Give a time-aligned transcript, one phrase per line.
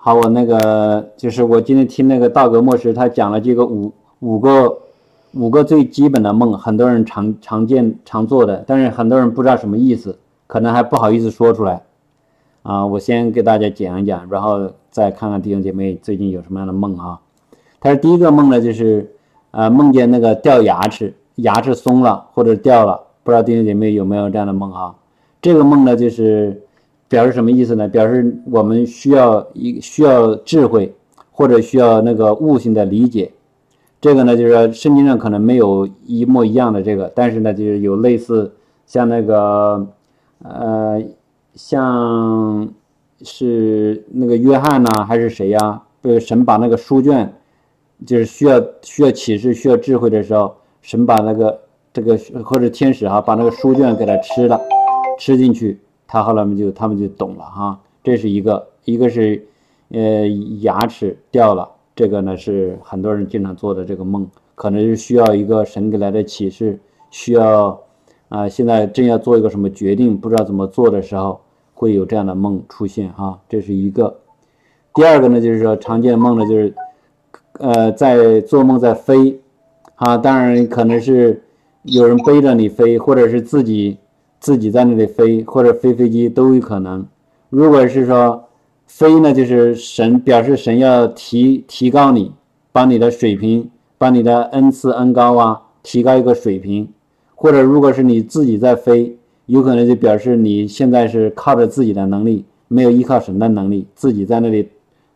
[0.00, 4.78] 好，我那个就是我今天听那个道格莫什他讲了这个五五个
[5.34, 10.16] 五个最基本的梦，很多人常常见常做的，但是很多人不知道什么意思，
[10.46, 11.82] 可能还不好意思说出来。
[12.62, 17.18] 啊，我先给大家讲一讲，然后再看看弟兄姐妹最近有什么样的梦啊。
[17.80, 19.12] 他说第一个梦呢，就是
[19.50, 24.94] 呃梦见那个掉牙齿，牙齿松了或者掉了，不知道弟兄姐妹有没有这样的梦啊？
[25.42, 26.62] 这个梦呢，就是
[27.08, 27.88] 表示什么意思呢？
[27.88, 30.94] 表示我们需要一需要智慧，
[31.30, 33.32] 或者需要那个悟性的理解。
[34.00, 38.52] 这个呢，就是说圣经上可能没有一模一样的这个，但是呢，就是有类似
[38.86, 39.86] 像那个
[40.44, 41.02] 呃，
[41.54, 42.68] 像
[43.22, 45.82] 是那个约翰呐，还是谁呀？
[46.02, 47.32] 被神把那个书卷，
[48.06, 51.60] 就是需要需要启示、需要智慧的时候，神把那个
[51.92, 54.60] 这个或者天使哈，把那个书卷给他吃了。
[55.20, 55.76] 吃进去，
[56.10, 59.46] 他后来们就他们就懂了哈，这是一个，一个是，
[59.90, 60.26] 呃，
[60.62, 67.78] 牙齿掉了，这个呢是很多人经常做的这个梦，可能是需要一个神给来的启示，需要
[68.30, 71.42] 啊，现在正要做一个什么决定，不知道怎么做的时候，
[71.74, 74.18] 会有这样的梦出现哈，这是一个。
[74.94, 76.74] 第二个呢，就是说常见梦呢，就是
[77.58, 79.38] 呃，在做梦在飞，
[79.96, 81.42] 啊，当然可能是
[81.82, 83.98] 有人背着你飞，或者是自己。
[84.40, 87.06] 自己在那里飞或者飞飞机都有可能。
[87.50, 88.44] 如果是说
[88.86, 92.32] 飞呢，就是神表示神要提提高你，
[92.72, 96.88] 把你的水平，把你的恩赐恩高啊，提高一个水平。
[97.34, 99.16] 或者如果是你自己在飞，
[99.46, 104.68] 有可能就表示你现在是靠着自己的能力，没有依靠神的能力，自己在那里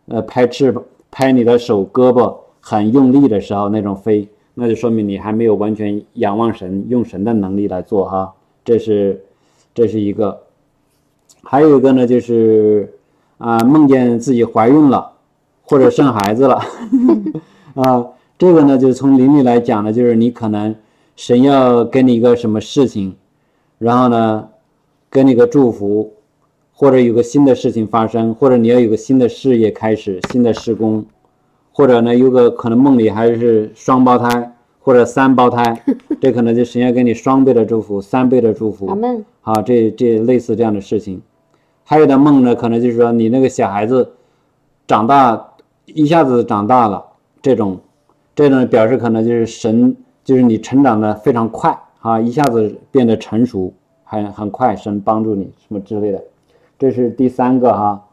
[0.07, 8.33] 呃拍翅膀、拍你的手胳膊很用力的时候那种飞，那就说明你还没有完全仰望神，用神的能力来做哈。
[8.65, 9.25] 这是，
[9.75, 10.43] 这是一个，
[11.43, 12.95] 还有一个呢，就是
[13.39, 15.13] 啊，梦见自己怀孕了，
[15.63, 16.63] 或者生孩子了，
[17.75, 18.07] 啊，
[18.39, 20.75] 这个呢，就是从灵里来讲呢，就是你可能
[21.17, 23.17] 神要给你一个什么事情，
[23.79, 24.49] 然后呢，
[25.11, 26.13] 给你个祝福，
[26.73, 31.05] 或者有个新的事情发生，或者你要有个新的事业开始，新的施工，
[31.73, 34.52] 或者呢，有个可能梦里还是双胞胎。
[34.83, 35.81] 或者三胞胎，
[36.21, 38.87] 这可能就神要给你双倍的祝福，三倍的祝福。
[39.41, 41.23] 好，这这类似这样的事情。
[41.85, 44.13] 还有的梦呢，可能就是说你那个小孩子
[44.87, 45.55] 长大
[45.87, 47.05] 一下子长大了，
[47.41, 47.81] 这种
[48.35, 53.73] 这种表示可能就是神就是你成长的非常快啊，一下子变得成熟，
[54.05, 56.23] 很很快，神帮助你什么之类的。
[56.79, 58.05] 这是第三个哈。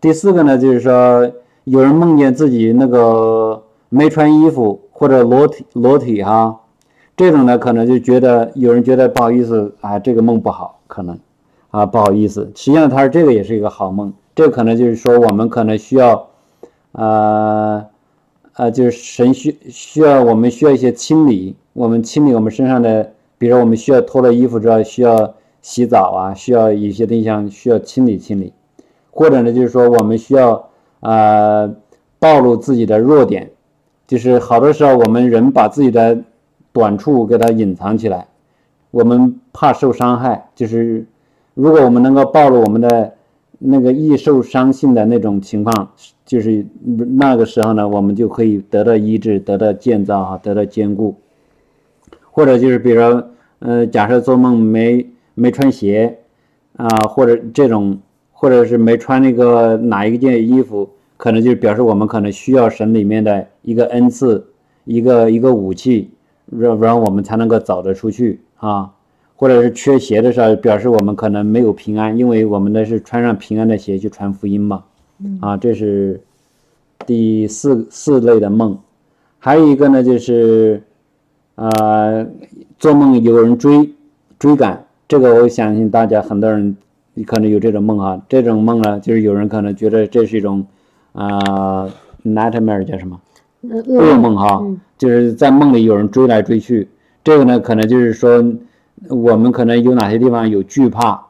[0.00, 1.28] 第四个呢，就是说
[1.64, 3.63] 有人梦见自己那个
[3.94, 4.80] 没穿衣服。
[4.96, 6.60] 或者裸体裸体哈，
[7.16, 11.18] 这种呢可能就觉得有人觉得不好意思啊，这个梦不好，可能
[11.72, 12.48] 啊不好意思。
[12.54, 16.28] 实际上他说这个也是一个好梦，这可能就是说我们可能需要，
[16.92, 17.84] 呃
[18.52, 28.52] 呃，就是神需需要我们需要一些清理，我们清理我们身上的，比如我们需要脱了衣服之后需要洗澡啊，需要一些对象需要清理清理，
[29.10, 31.74] 或者呢就是说我们需要呃
[32.20, 33.50] 暴露自己的弱点。
[34.06, 36.18] 就是好多时候，我们人把自己的
[36.72, 38.26] 短处给它隐藏起来，
[38.90, 40.50] 我们怕受伤害。
[40.54, 41.06] 就是
[41.54, 43.14] 如果我们能够暴露我们的
[43.58, 45.90] 那个易受伤性的那种情况，
[46.26, 46.66] 就是
[47.16, 51.14] 那个时候呢，我们就可以得到医治，得到建造啊，得到坚固。
[52.30, 56.18] 或者就是比如说，呃，假设做梦没没穿鞋
[56.76, 57.98] 啊，或者这种，
[58.32, 60.90] 或者是没穿那个哪一件衣服。
[61.24, 64.44] 可能就是表示我们可能需要神里面的一个恩赐，
[64.84, 66.10] 一个一个武器，
[66.50, 68.90] 让让我们才能够走得出去啊，
[69.34, 74.84] 或者是缺鞋的时候，表示我们可能没有平安，因为我们的是穿上平安的鞋去传福音嘛，
[75.40, 76.20] 啊，这是
[77.06, 78.78] 第四四类的梦，
[79.38, 80.82] 还有一个呢就是
[81.54, 82.26] 呃，
[82.78, 83.90] 做梦有人追
[84.38, 86.76] 追赶，这个我相信大家很多人
[87.24, 90.66] 可能有这种梦啊，这种梦呢就是有人可能觉得这是一种。
[91.14, 91.88] 啊
[92.24, 93.20] ，nightmare 叫什么？
[93.62, 94.62] 噩梦哈，
[94.98, 96.88] 就是在梦里有人追来追去。
[97.22, 98.44] 这个呢，可能就是说，
[99.08, 101.24] 我们可能有哪些地方有惧怕，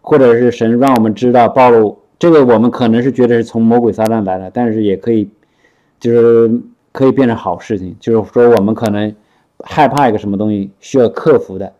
[0.00, 1.98] 或者是神让我们知道暴露。
[2.18, 5.30] 这个我们可能是觉得是从魔鬼撒旦来的，但是也可以，
[6.00, 6.60] 就是
[6.90, 7.96] 可以变成好事情。
[8.00, 9.14] 就是说，我们可能
[9.64, 11.72] 害怕一个什么东西需要克服的，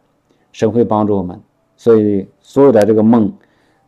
[0.53, 1.39] 神会帮助我们。
[1.77, 3.33] 所以，所有的这个梦。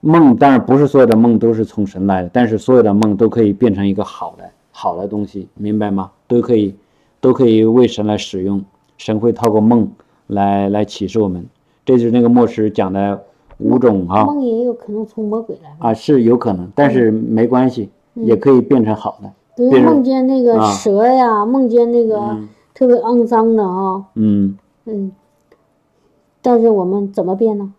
[0.00, 6.10] 梦当然不是所有的梦都是从神来的，但是所有的梦都可以变成一个好的好的东西，明白吗？
[6.26, 6.74] 都可以，
[7.20, 8.64] 都可以为神来使用。
[8.96, 9.90] 神会透过梦
[10.26, 11.44] 来来启示我们，
[11.84, 13.22] 这就是那个末世讲的
[13.58, 14.24] 五种哈。
[14.24, 15.74] 梦也有可能从魔鬼来。
[15.78, 17.90] 啊，是有可能，但是没关系。
[18.14, 19.30] 也可以变成好的。
[19.54, 25.12] 比如梦见那个啊蛇呀，梦见那个嗯特别肮脏的啊，嗯，嗯，
[26.42, 27.72] 但是我们怎么变呢？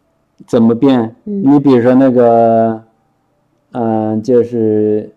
[0.48, 1.16] 怎么变？
[1.26, 2.84] 嗯你比如说那个，
[3.72, 5.12] 嗯、就是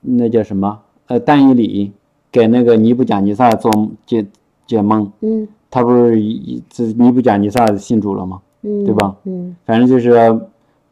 [0.00, 0.78] 那叫什么？
[1.06, 1.92] 呃，但以理
[2.30, 3.70] 给那个尼布甲尼撒做
[4.06, 4.24] 解
[4.66, 8.40] 解梦，嗯他不是一这尼布甲尼撒信主了吗？
[8.62, 9.16] 嗯，对吧？
[9.24, 10.40] 嗯反正就是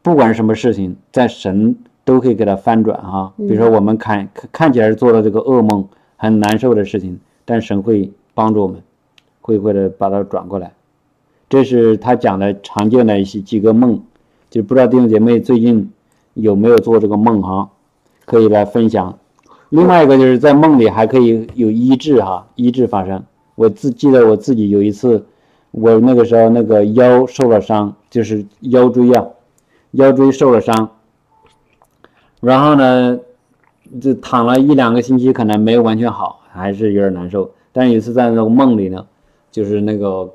[0.01, 3.31] 不管什么事情，在神都可以给他翻转哈。
[3.37, 5.87] 比如说我们看看看起来是做了这个噩梦，
[6.17, 8.81] 很难受的事情，但神会帮助我们，
[9.41, 10.71] 会会的把它转过来。
[11.51, 14.01] 这是他讲的常见的一些几个梦，
[14.49, 15.91] 就不知道弟兄姐妹最近
[16.33, 17.69] 有没有做这个梦哈，
[18.23, 19.19] 可以来分享。
[19.67, 23.21] 另外一个就是在梦里还可以有医治哈，医治发生。
[23.55, 25.25] 我自记得我自己有一次，
[25.71, 29.25] 我那个时候那个腰受了伤，就是腰椎啊，
[29.91, 30.91] 腰椎受了伤，
[32.39, 33.19] 然后呢，
[33.99, 37.51] 就躺了一两个星期，可能没有完全好，还是有点难受。
[37.73, 39.05] 但是有一次在那个梦里呢，
[39.51, 40.29] 就是那个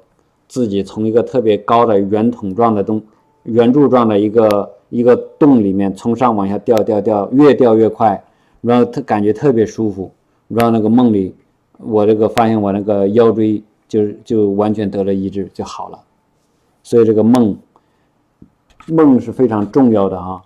[0.48, 3.02] 自己从一个特别高的圆筒状的东
[3.44, 8.22] 圆柱状的一个一个洞里面从上往下掉掉掉，越掉越快，
[8.60, 10.10] 然后特感觉特别舒服。
[10.48, 11.34] 然后那个梦里，
[11.78, 15.98] 我这个发现我那个腰椎就是就完全得了医治，就好了。
[16.82, 17.56] 所以这个梦
[18.86, 20.42] 梦是非常重要的啊。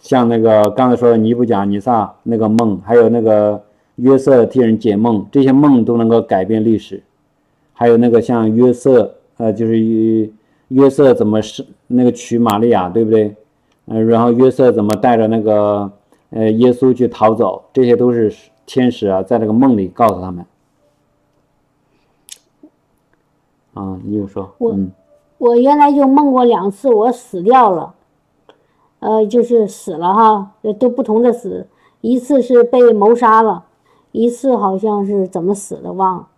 [0.00, 3.62] 像那个刚才说的尼布甲尼撒那个梦，还有那个
[3.96, 7.02] 约瑟替人解梦，这些梦都能够改变历史。
[7.72, 10.30] 还有那个像约瑟，呃，就是约
[10.68, 13.34] 约瑟怎么是那个娶玛利亚，对不对？
[13.86, 15.90] 嗯、然后约瑟怎么带着那个
[16.28, 18.30] 呃耶稣去逃走，这些都是
[18.66, 20.44] 天使啊，在这个梦里告诉他们。
[23.72, 24.92] 啊，你就说，我嗯
[25.38, 27.94] 我原来就梦过两次，我死掉了，
[28.98, 31.66] 呃，就是死了哈，呃都不同的死，
[32.02, 33.64] 一次是被谋杀了，
[34.12, 36.28] 一次好像是怎么死的忘了，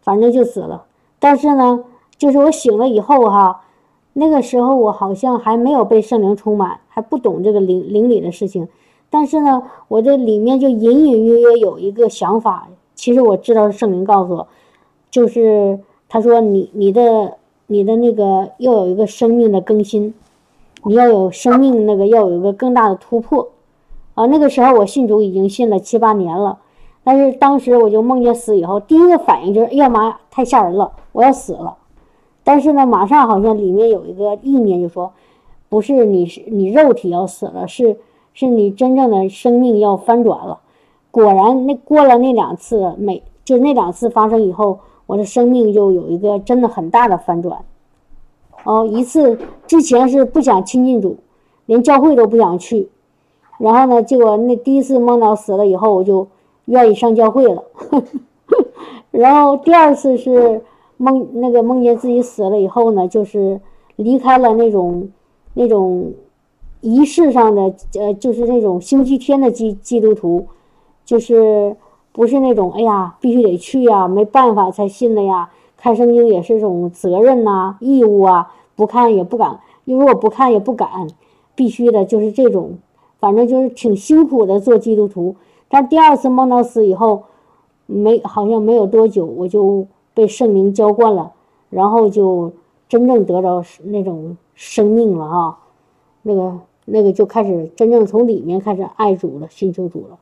[0.00, 0.84] 反正就死了。
[1.18, 1.82] 但是呢，
[2.18, 3.62] 就是我醒了以后哈，
[4.14, 8.68] 那个时候我好像还没有被圣灵充满，还不懂这个灵灵里的事情，
[9.10, 14.48] 但是呢，我这里面就隐隐约约有一个想法，其实我知道是圣灵告诉我，
[15.10, 15.78] 就是
[16.08, 17.36] 他说你你的
[17.66, 20.14] 你的那个要有一个生命的更新，
[20.84, 23.48] 你要有生命那个要有一个更大的突破，
[24.14, 26.58] 啊，那个时候我信主已经信了七八年了，
[27.04, 31.76] 但是当时我就梦见死以后，第一个反应就是哎呀妈呀，太吓人了，我要死了。
[32.46, 35.12] 但是呢，马上好像里面有一个意念就说，
[35.68, 37.96] 不是你是你肉体要死了，是
[38.34, 40.60] 是你真正的生命要翻转了。
[41.10, 47.64] 果然，那过了那两次，每就那两次发生以后，我的生命就有一个真的很大的翻转。
[48.62, 51.16] 哦，一次之前是不想亲近主，
[51.66, 52.88] 连教会都不想去，
[53.58, 56.28] 然后呢，结果那第一次梦到死了以后，我就
[56.66, 57.64] 愿意上教会了。
[59.10, 60.62] 然后第二次是
[60.96, 63.60] 梦那个梦见自己死了以后呢，就是
[63.96, 65.08] 离开了那种
[65.54, 66.12] 那种
[66.80, 70.46] 仪式上的呃，就是那种星期天的基基督徒，
[71.04, 71.76] 就是
[72.12, 75.50] 不是那种哎呀必须得去呀，没办法才信的呀。
[75.76, 80.88] 看圣经也是一种责任呐、义务啊，不看也不敢，如果不看也不敢，
[81.54, 82.78] 必须的就是这种，
[83.20, 85.36] 反正就是挺辛苦的做基督徒。
[85.68, 87.24] 但第二次梦到死以后，
[87.84, 91.34] 没好像没有多久，我就被圣灵浇灌了，
[91.68, 92.50] 然后就
[92.88, 95.58] 真正得着那种生命了哈，
[96.22, 100.18] 那个那个就开始真正从里面开始爱主了，寻求主了，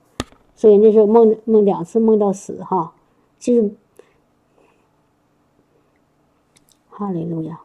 [0.57, 2.93] 所以那时候梦梦两次梦到死哈，
[3.39, 3.71] 其实
[6.91, 7.61] 哈利路亚。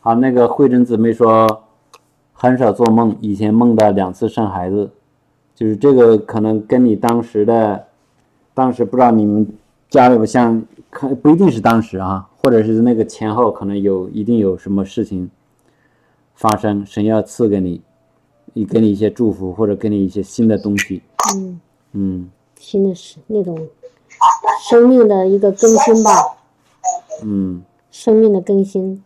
[0.00, 1.65] 好，那个慧珍姊妹说
[2.38, 4.90] 很少做梦，以前梦到两次生孩子，
[5.54, 7.86] 就是这个可能跟你当时的，
[8.52, 9.48] 当时不知道你们
[9.88, 15.30] 家里不像，可不一定是当时啊，或者是那个前后可能有一定有什么事情
[16.34, 17.80] 发生，神要赐给你，
[18.66, 21.02] 给你一些祝福，或者给你一些新的东西，
[21.34, 21.60] 嗯，
[21.92, 22.30] 嗯。
[22.58, 23.58] 新的是那种
[24.68, 26.10] 生命的一个更新吧，
[27.24, 27.62] 嗯。
[27.90, 29.02] 生命的更新。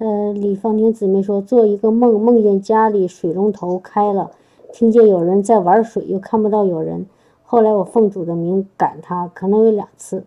[0.00, 4.30] 呃，李芳婷姊妹说，做一个梦，梦见家里水龙头开了，
[4.72, 7.04] 听见有人在玩水，又看不到有人。
[7.44, 10.24] 后来我奉主的名赶他，可能有两次。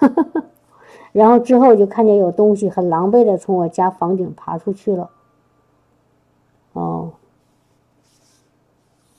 [1.12, 5.10] 然后之后就看见有东西很狼狈的从我家房顶爬出去了。
[6.72, 7.10] 哦，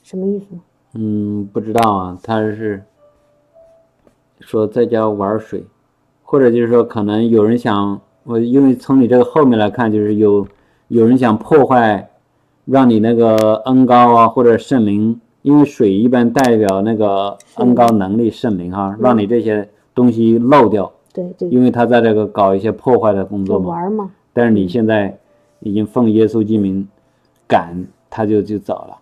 [0.02, 0.46] 什么意思？
[0.94, 2.82] 嗯，不知道啊，他是
[4.40, 5.64] 说在家玩水，
[6.24, 10.46] 或者就是说可能有人想我因为从你这个后面来看，就是有
[10.88, 12.10] 有人想破坏，
[12.64, 23.70] 让你那个恩高啊或者圣灵，因为水一般代表那个恩高能力圣灵哈，让你这些东西漏掉，对对，因为他在这个搞一些破坏的工作嘛。
[23.70, 25.18] 玩嘛，但是你现在
[25.60, 26.86] 已经奉耶稣之名
[27.48, 28.98] 赶，他就就走了。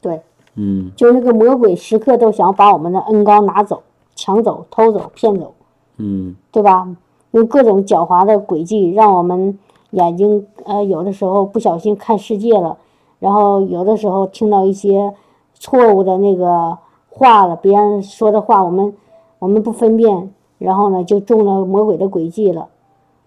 [0.00, 0.20] 对，
[0.56, 3.82] 嗯就是那个魔鬼时刻都想把我们的恩高拿走、
[4.16, 5.54] 抢走、偷走、骗走，
[5.98, 6.88] 嗯对吧？
[7.32, 9.58] 用各种狡猾的诡计，让我们
[9.90, 12.78] 眼睛呃有的时候不小心看世界了，
[13.18, 15.14] 然后有的时候听到一些
[15.54, 18.94] 错误的那个话了，别人说的话我们
[19.38, 22.68] 我们不分辨，然后呢就中了魔鬼的诡计了。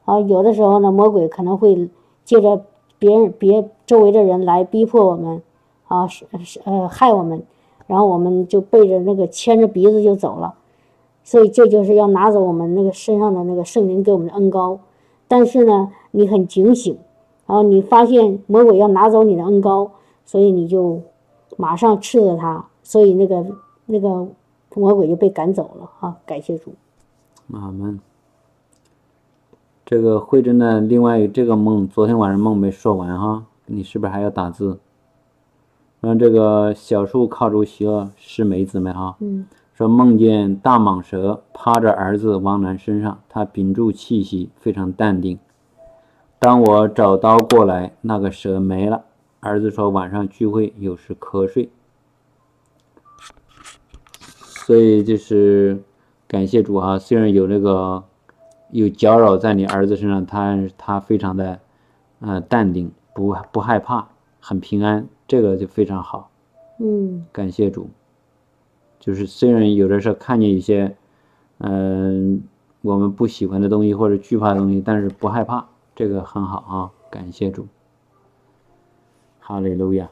[0.05, 1.89] 啊，有的时候呢，魔鬼可能会
[2.25, 2.61] 借着
[2.99, 5.41] 别人别周围的人来逼迫我们，
[5.87, 7.41] 啊是是呃害我们，
[7.87, 10.55] 然后我们就背着那个牵着鼻子就走了。
[11.23, 14.79] 所以这就是要拿走我们那个身上的那个圣灵给我们的恩高，
[15.27, 16.97] 但是呢，你很警醒，
[17.47, 19.91] 然后你发现魔鬼要拿走你的恩高，
[20.25, 21.01] 所以你就
[21.57, 23.45] 马上斥责他，所以那个
[23.85, 24.27] 那个
[24.75, 26.17] 魔鬼就被赶走了啊！
[26.25, 26.73] 感谢主。
[27.53, 27.99] 阿门。
[29.85, 34.79] 这个慧珍的另外这个梦，昨天晚上梦没说完哈，你是不是还要打字？
[35.99, 39.45] 让这个小树靠住邪恶是梅姊妹哈，嗯
[39.83, 45.37] 说梦见大蟒蛇趴着儿子王楠身上，他屏住气息，非常淡定。
[46.39, 49.03] 当我找刀过来，那个蛇没了。
[49.41, 51.69] 儿子说晚上聚会有时瞌睡，
[54.37, 55.83] 所以就是
[56.29, 58.05] 感谢主啊，虽然有那个
[58.71, 61.59] 有搅扰在你儿子身上，他他非常的
[62.21, 64.07] 呃淡定，不不害怕，
[64.39, 66.29] 很平安，这个就非常好。
[66.79, 67.89] 嗯感谢主。
[69.03, 70.95] 就是虽然有的时候看见一些，
[71.57, 72.41] 嗯、
[72.81, 76.89] 我们不喜欢的东西或者惧怕的东西，但是不害怕，这个很好啊。
[77.11, 77.67] 感谢主。
[79.41, 80.09] 哈利路亚。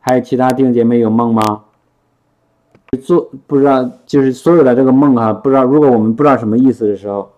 [0.00, 1.64] 还有其他弟兄姐妹有梦吗？
[3.02, 7.30] 做不知道，就是所有的这个梦啊，不知道如果我们不知道什么意思的时候，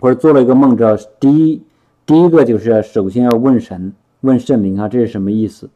[0.00, 1.62] 或者做了一个梦之后，第一
[2.04, 5.70] 第一个就是首先要问神，问圣灵啊，这是什么意思？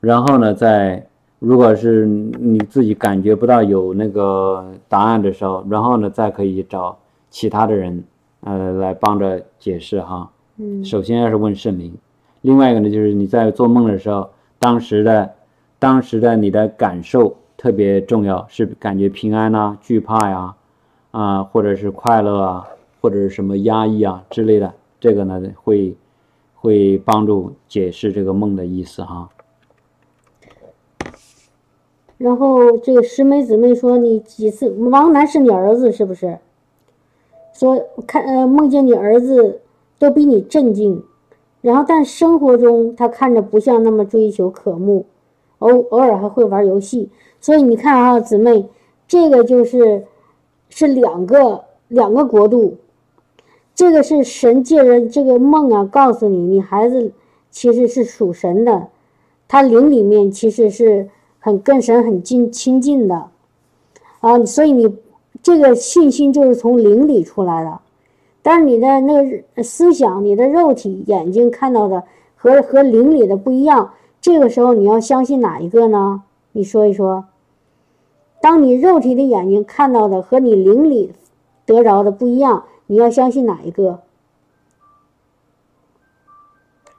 [0.00, 8.02] 然后呢，再如果是你自己感觉不到有那个答案的时候，然后呢，再可以找其他的人，
[8.40, 10.30] 呃，来帮着解释哈。
[10.58, 11.92] 嗯首先要是问圣灵，
[12.40, 15.30] 另外一个呢，就是你在做梦的时候，当时的
[15.78, 20.54] 当时的你的感受特别重要，是感觉平安呐、惧怕呀，
[21.10, 22.66] 啊，或者是快乐啊，
[23.02, 25.94] 或者是什么压抑啊之类的，这个呢会
[26.54, 29.28] 会帮助解释这个梦的意思哈。
[32.18, 36.38] 然后这个石梅姊妹说你几次王楠是你儿子是不是？
[37.52, 39.60] 说看呃梦见你儿子
[39.98, 41.02] 都比你镇静，
[41.60, 45.04] 然后但生活中他看着不像那么追求渴慕，
[45.58, 48.66] 偶偶尔还会玩游戏，所以你看啊姊妹，
[49.06, 50.04] 这个就是
[50.68, 52.76] 是两个两个国度，
[53.74, 57.12] 这个是神借着这个梦啊告诉你，你孩子
[57.50, 58.88] 其实是属神的，
[59.48, 61.10] 他灵里面其实是。
[61.38, 63.28] 很跟神很近亲近的，
[64.20, 64.96] 啊，所以你
[65.42, 67.78] 这个信心就是从灵里出来的，
[68.42, 72.02] 但是你的那个思想、你的肉体眼睛看到的
[72.34, 76.22] 和和灵里的不一样，这个时候你要相信哪一个呢？
[76.50, 77.26] 你说一说。
[78.40, 81.12] 当你肉体的眼睛看到的和你灵里
[81.64, 84.00] 得着的不一样，你要相信哪一个？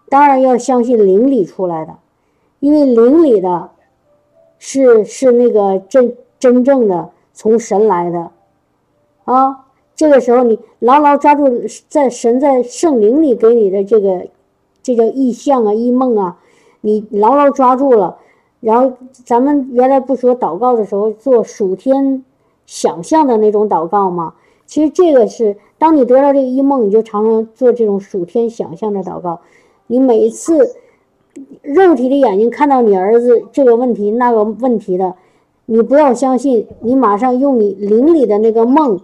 [0.10, 1.98] 当然要相信灵里出来的，
[2.62, 3.72] 因为灵里的。
[4.60, 8.32] 是是那个真真正的从神来的，
[9.26, 14.28] 啊，这个时候你牢牢抓住在神在圣灵里给你的这个，
[14.82, 16.38] 这叫异象啊、异梦啊，
[16.82, 18.18] 你牢牢抓住了。
[18.60, 22.26] 然后咱们原来不说祷告的时候做属天
[22.66, 24.34] 想象的那种祷告吗？
[24.66, 29.40] 其实这个是当你得到这个异梦，你就常常做这种属天想象的祷告。
[29.86, 30.76] 你每一次。
[31.62, 35.16] 肉体的眼睛看到你儿子这个问题那个问题的，
[35.66, 39.00] 你不要相信，你马上用你灵里的那个梦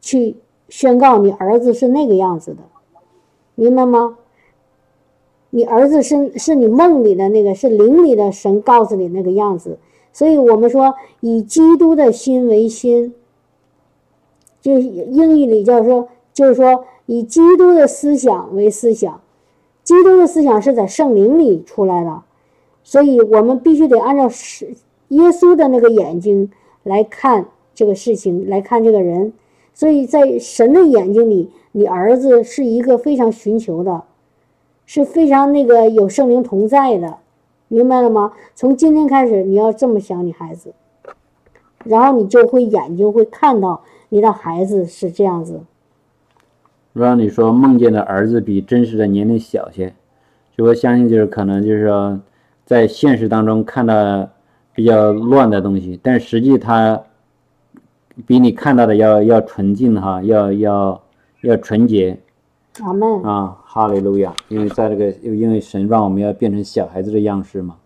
[0.00, 0.36] 去
[0.68, 2.58] 宣告你儿子是那个样子的，
[3.54, 4.16] 明白吗？
[5.50, 9.78] 你儿子是是你梦里的那个，是灵里的神告诉你那个样子，
[10.12, 13.14] 所以我们说以基督的心为心，
[14.60, 19.20] 就是英语里叫说，就是说以基督的思想为思想。
[19.82, 22.22] 基督的思想是在圣灵里出来的，
[22.84, 24.74] 所以我们必须得按照是
[25.08, 26.50] 耶稣的那个眼睛
[26.82, 29.32] 来看这个事情，来看这个人。
[29.72, 34.02] 所以在神的眼睛里，你儿子是一个非常寻求的，
[34.84, 37.16] 是非常那个有圣灵同在的，
[37.68, 38.32] 明白了吗？
[38.54, 40.74] 从今天开始，你要这么想你孩子，
[41.84, 45.60] 然后你就会眼睛会看到你的孩子是这样子。
[46.92, 49.94] 让你说梦见的儿子比真实的年龄小些，
[50.56, 52.20] 就我相信就是可能就是说，
[52.64, 54.28] 在现实当中看到
[54.74, 57.02] 比较乱的东西，但实际他
[58.26, 61.02] 比你看到的要要纯净哈，要要
[61.42, 62.18] 要纯洁
[62.80, 63.22] 阿门。
[63.22, 64.34] 啊，哈利路亚！
[64.48, 67.76] 因为在这个，因为神让我们要变成小孩子的样式嘛，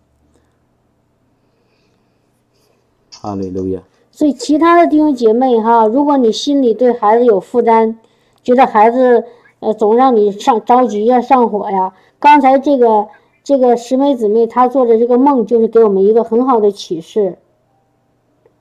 [3.20, 3.82] 哈利路亚。
[4.11, 7.99] 所以其他的弟兄姐妹哈，如果你心里对孩子有负担，
[8.44, 9.24] 觉得孩子
[9.58, 13.08] 呃总让你上着急呀、上火呀，刚才这个
[13.42, 17.38] 这个十妹姊妹她做的这个梦，就是给我们一个很好的启示。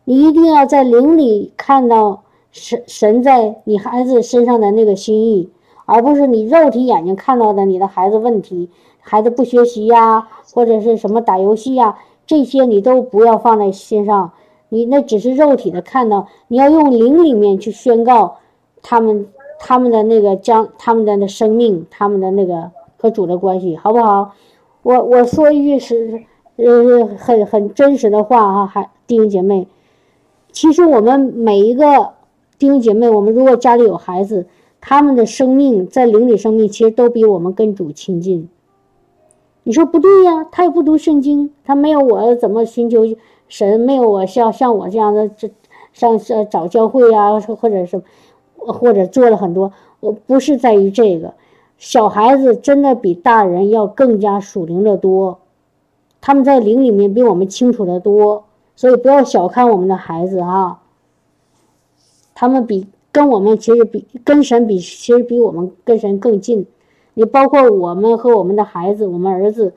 [0.05, 5.49] 你一定要在灵里看到神神在你孩子身上的那个心意，
[5.85, 14.31] 而不是你肉体眼睛看到的你的孩子问题，孩子不学习呀，或者是什么打游戏呀，这些你都不要放在心上。
[14.69, 18.37] 你那只是肉体的看到，你要用灵里面去宣告
[18.81, 19.27] 他们
[19.65, 24.33] 他们的那个将他们的那生命，他们的那个和主的关系，好不好？
[24.81, 26.23] 我我说一句是
[26.57, 29.69] 呃很很真实的话哈，还弟兄姐妹，
[30.51, 32.09] 其实我们每一个
[32.59, 34.47] 弟兄姐妹，我们如果家里有孩子，
[34.81, 38.49] 他们的生命在灵里生命其实都比我们跟主亲近。
[39.63, 43.03] 你说不对呀，他也不读圣经，他没有我怎么寻求
[43.47, 45.49] 神，没有我像像我这样的这
[45.93, 48.01] 上上找教会呀，或者是
[48.65, 51.33] 或者做了很多，我不是在于这个，
[51.77, 55.39] 小孩子真的比大人要更加属灵的多，
[56.21, 60.81] 他们在灵里面比我们清楚的多，所以不要小看我们的孩子哈，
[62.33, 66.65] 他们比跟我们其实比跟神比，其实比我们跟神更近。
[67.15, 69.73] 你包括我们和我们的孩子，我们儿子，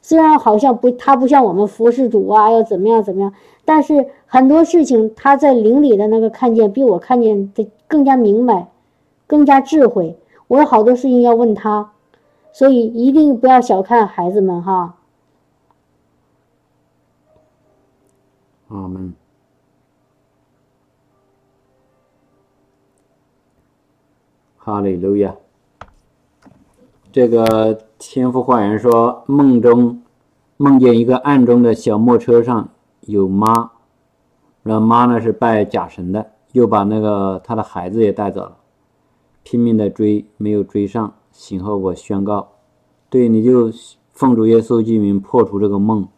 [0.00, 3.34] 虽然好像不，他不像我们服侍主啊，要怎么样怎么样，
[3.70, 8.66] 但是很多事情他在灵里的那个看见，比我看见的更加明白，
[9.28, 10.18] 更加智慧。
[10.48, 11.92] 我有好多事情要问他，
[12.50, 14.96] 所以一定不要小看孩子们哈。
[18.70, 19.14] 阿门。
[24.56, 25.36] 哈利路亚。
[27.12, 30.02] 这个天赋花园说，梦中
[30.56, 32.68] 梦见一个暗中的小木车上
[33.10, 33.70] 有妈，
[34.62, 38.56] 然后妈呢是拜假神的，又把那个他的孩子也带走了，
[39.42, 41.12] 拼命的追，没有追上。
[41.30, 42.48] 醒后我宣告，
[43.08, 43.70] 对，你就
[44.12, 46.08] 奉主耶稣之名破除这个梦，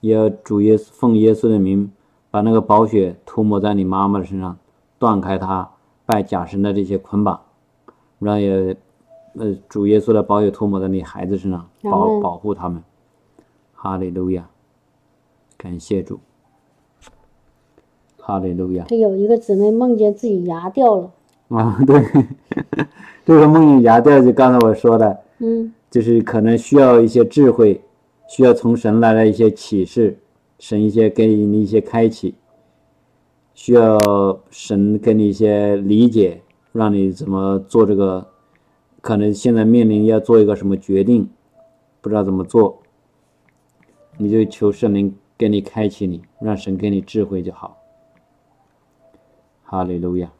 [0.00, 1.90] 也要主耶稣奉耶稣的名
[2.30, 4.58] 把那个宝血涂抹在你妈妈的身上，
[4.98, 5.70] 断开她
[6.04, 7.40] 拜假神的这些捆绑，
[8.18, 8.76] 然后也。
[9.34, 12.84] 呃，主耶稣的宝血涂抹在你孩子身上，保保护他们。
[13.72, 14.50] 哈利路亚，
[15.56, 16.20] 感谢主。
[18.24, 18.84] 哈利路亚。
[18.88, 21.10] 他有一个姊妹梦见自己牙掉了。
[21.48, 22.00] 啊，对，
[23.26, 27.82] 这个梦见牙掉，就刚才我说的，嗯，就是可能需要一些智慧，
[28.28, 30.16] 需要从神来的一些启示，
[30.58, 32.36] 神一些给你一些开启，
[33.52, 33.98] 需要
[34.50, 36.40] 神给你一些理解，
[36.72, 38.28] 让你怎么做这个。
[39.02, 41.28] 可能现在面临要做一个什么决定，
[42.00, 42.78] 不知道怎么做，
[44.16, 47.76] 你就求圣灵给你开启你，让神给你智慧就好。
[49.72, 50.30] 哈利路亚。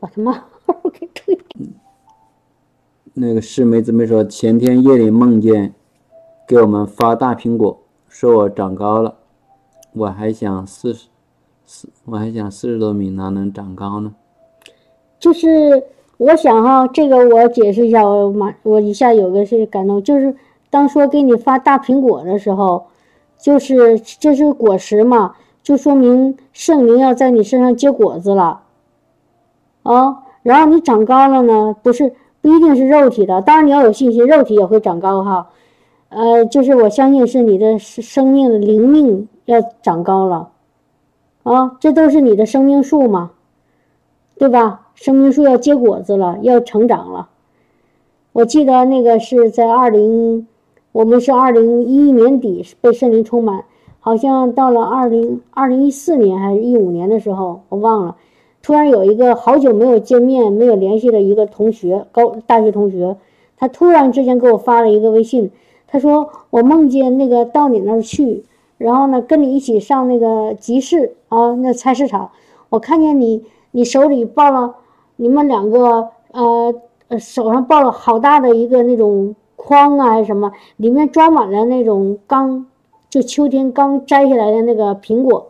[0.00, 0.42] 把他妈
[0.90, 1.38] 给推。
[3.12, 5.74] 那个师妹姊妹说，前天夜里梦见
[6.48, 9.16] 给我们发大苹果，说我长高了，
[9.92, 11.08] 我还想四十。
[11.66, 14.14] 四，我还想四十多米哪能长高呢？
[15.18, 15.84] 就是
[16.16, 20.34] 我想哈，这个我解释一下，我马我一下有个是感动，就是
[20.70, 22.86] 当说给你发大苹果的时候，
[23.44, 28.62] 就是这是果实嘛，就说明圣灵要在你身上结果子了，
[29.82, 35.50] 啊，然后你长高了呢，不是不一定是肉体的，当然你要有信心，肉体也会长高哈，
[36.08, 40.48] 呃，就是我相信是你的生命灵命要长高了。
[41.42, 43.32] 啊，这都是你的生命树嘛，
[44.38, 44.86] 对吧？
[44.94, 47.28] 生命树要结果子了，要成长了。
[48.32, 50.48] 我记得那个是在二零，
[50.94, 53.64] 我们是二零一一年底被圣灵充满，
[53.98, 58.16] 好像到了二零二零一四年还是一五年的时候，我忘了。
[58.62, 63.16] 突然有一个好久没有见面、没有联系的一个同学，高大学同学，
[63.56, 65.50] 他突然之间给我发了一个微信，
[65.88, 68.44] 他说我梦见那个到你那儿去。
[68.78, 72.30] 然后呢，跟你一起上那个集市啊，那菜市场，
[72.68, 74.76] 我看见你，你手里抱了，
[75.16, 76.72] 你们两个呃
[77.08, 82.66] 呃手上抱了好大的一个那种筐啊，还是什么，里面装满了那种刚
[83.08, 85.48] 就秋天刚摘下来的那个苹果。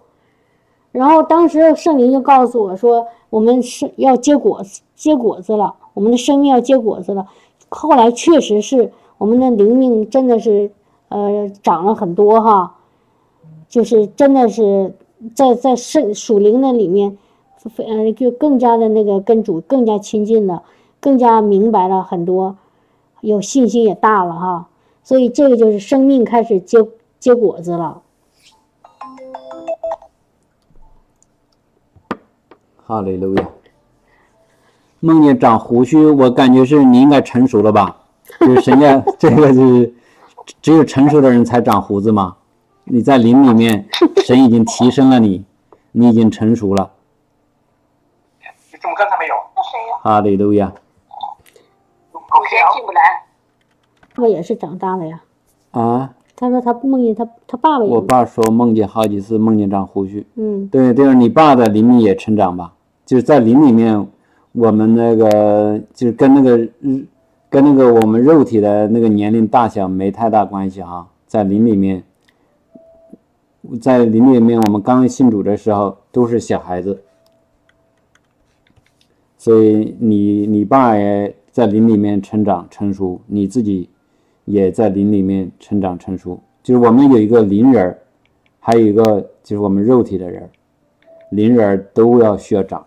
[0.93, 7.27] 然后当时圣灵就告诉我说，我们是要结果子，结果子了，我们的生命要结果子了。
[7.69, 10.71] 后来确实是我们的灵命真的是
[11.09, 12.77] 呃长了很多哈。
[13.67, 14.95] 就是真的是
[15.35, 17.19] 在在圣属灵的里面，
[17.79, 20.63] 呃，就更加的那个跟主更加亲近了，
[21.01, 22.57] 更加明白了很多，
[23.27, 24.69] 有信心也大了哈。
[25.03, 26.79] 所以这个就是生命开始结
[27.19, 28.03] 结果子了。
[32.87, 33.49] 哈利路亚。
[35.01, 37.97] 梦见长胡须，我感觉是你应该成熟了吧？
[38.41, 39.95] 就是神家 这个是
[40.63, 42.37] 只有成熟的人才长胡子嘛？
[42.85, 43.87] 你在灵里面，
[44.25, 45.45] 神已经提升了你，
[45.93, 46.91] 你已经成熟了。
[48.41, 49.35] 你怎么刚才没有？
[49.55, 49.99] 那谁呀？
[50.03, 50.73] 哈利路亚。
[54.15, 55.23] 他也是长大了呀。
[55.73, 56.15] 啊？
[56.37, 57.85] 他说他梦见他他爸爸。
[57.85, 60.27] 我爸说梦见好几次梦见长胡须。
[60.37, 60.67] 嗯。
[60.69, 62.73] 对，就是你爸在林里也成长吧？
[63.05, 64.07] 就是在林里面，
[64.53, 67.05] 我们那个就是跟那个日，
[67.51, 72.03] 跟那个我们肉体的那个年龄大小没太大关系哈，在林里面。
[73.81, 77.03] 在林里面，我们刚信主的时候都是小孩子，
[79.39, 83.89] 所以你你爸也在林里面成长成熟，你自己
[84.45, 86.41] 也在灵里面成长成熟。
[86.63, 87.99] 就是我们有一个灵人儿，
[88.61, 90.51] 还有一个就是我们肉体的人，
[91.31, 92.87] 灵人都要需要长。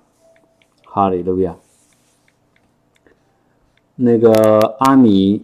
[0.86, 1.56] 哈利路亚。
[3.96, 5.44] 那个阿米，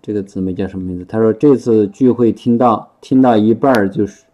[0.00, 1.04] 这个姊妹叫什么名字？
[1.04, 4.24] 他说这次聚会听到听到一半儿就是。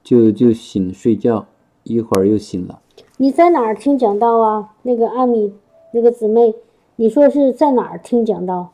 [0.00, 1.44] 就就醒睡觉，
[1.82, 2.80] 一会儿又醒了。
[3.18, 4.72] 你在哪儿听讲道啊？
[4.80, 5.52] 那个阿米，
[5.92, 6.54] 那个姊妹，
[6.96, 8.72] 你说是在哪儿听讲道？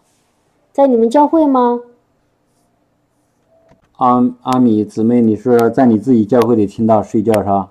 [0.74, 1.80] 在你们教会吗？
[3.98, 7.70] 阿阿米姊妹，你说在你自己教会里听到睡觉是吧？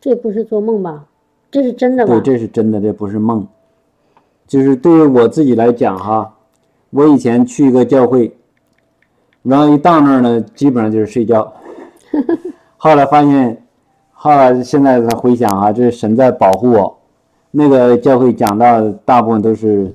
[0.00, 1.04] 这不是做梦吧？
[1.50, 2.12] 这是真的吧？
[2.12, 3.44] 对，这是真的，这不是梦。
[4.46, 6.32] 就是对于我自己来讲哈，
[6.90, 8.32] 我以前去一个教会，
[9.42, 11.52] 然后一到那儿呢，基本上就是睡觉。
[12.78, 13.60] 后来发现，
[14.12, 16.98] 后来现在回想啊，这是神在保护我。
[17.50, 19.92] 那个教会讲到大部分都是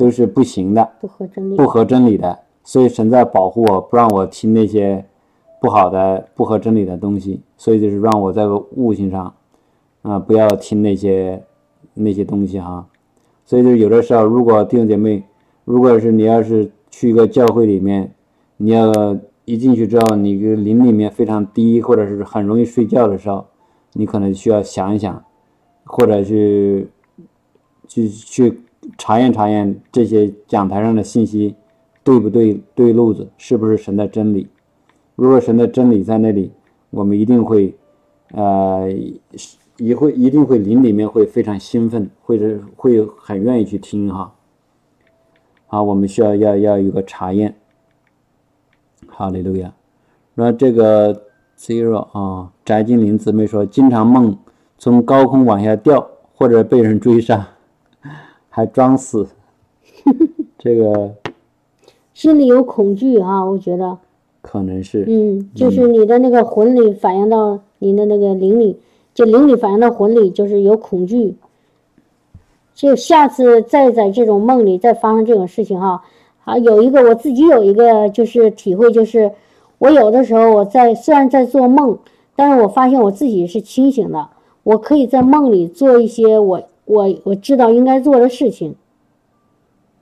[0.00, 5.04] 都是不行的，不合真理，不合真理的，所以神在保护我，不让我听那些
[5.60, 7.40] 不好的、不合真理的东西。
[7.56, 9.34] 所以就是让我在悟性上
[10.02, 11.42] 啊，不要听那些
[11.94, 12.86] 那些东西哈。
[13.44, 15.22] 所以就有的时候，如果弟兄姐妹，
[15.64, 18.12] 如果是你要是去一个教会里面，
[18.56, 18.90] 你要。
[19.46, 23.44] 一进去之后，你个灵里面非常低，或者是很容易睡觉的时候，
[23.94, 25.24] 你可能需要想一想，
[25.82, 26.86] 或者去
[27.88, 28.60] 去去
[28.96, 31.54] 查验查验这些讲台上的信息
[32.02, 34.48] 对不对对路子，是不是神的真理？
[35.14, 36.52] 如果神的真理在那里，
[36.90, 37.74] 我们一定会
[38.32, 38.88] 呃
[39.76, 44.34] 也会一定会灵里面会非常兴奋，或者会很愿意去听哈。
[45.66, 47.54] 好，我们需要要要有个查验。
[49.06, 49.72] 哈利路亚。
[50.34, 51.22] 然后这个
[51.58, 54.38] zero 啊，翟金玲姊妹说，经常梦
[54.78, 57.46] 从高空往下掉，或者被人追杀，
[58.50, 59.26] 还装死。
[60.58, 61.14] 这个
[62.12, 63.96] 心里有恐惧啊，我觉得
[64.42, 65.06] 可能是。
[65.08, 68.78] 嗯，就是你的那个魂里反映到你的那个灵里，
[69.14, 71.36] 就灵里反映到魂里，就是有恐惧。
[72.74, 76.02] 就下次再在这种梦里再发生这种事情哈。
[76.44, 79.32] 啊，有一个我自己有一个就是体会，就是
[79.78, 81.98] 我有的时候我在虽然在做梦，
[82.34, 84.28] 但是我发现我自己是清醒的，
[84.62, 88.74] 我可以在梦里做一些我我我知道应该做的事情。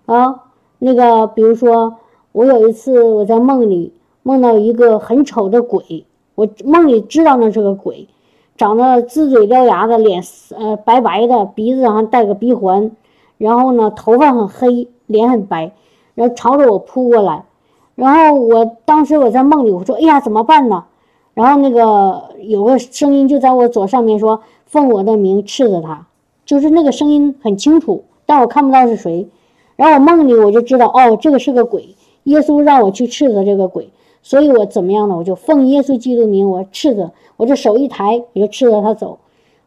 [0.06, 0.44] 啊，
[0.78, 1.96] 那个比如说
[2.32, 8.08] 我有一次我在梦里梦到一个很丑的鬼，我梦里知道那是个鬼，
[8.56, 10.22] 长得龇嘴獠牙的脸，
[10.56, 12.90] 呃白白的，鼻子上戴个鼻环，
[13.36, 15.72] 然后呢头发很黑，脸很白。
[16.14, 17.44] 然后朝着我扑过来，
[17.94, 20.84] 然后我当时我在梦里，我说：“哎呀，怎么办呢？”
[21.34, 26.06] 然后那个有个声音就在我左上面说：“奉我的名斥责他。”
[26.48, 29.28] 就是那个声音很清楚，但我看不到是谁。
[29.76, 31.94] 然后我梦里我就知道，哦，这个是个鬼。
[32.22, 33.90] 耶稣让我去斥责这个鬼，
[34.22, 35.16] 所以我怎么样呢？
[35.18, 39.18] 我就奉耶稣基督名，我斥责，我这手一抬，我就斥责他走。